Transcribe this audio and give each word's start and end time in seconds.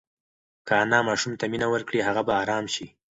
که 0.65 0.73
انا 0.81 0.99
ماشوم 1.07 1.33
ته 1.39 1.45
مینه 1.51 1.67
ورکړي، 1.73 1.99
هغه 2.07 2.21
به 2.27 2.33
ارام 2.41 2.65
شي. 2.73 2.85